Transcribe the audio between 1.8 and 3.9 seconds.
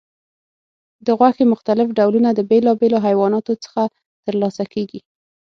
ډولونه د بیلابیلو حیواناتو څخه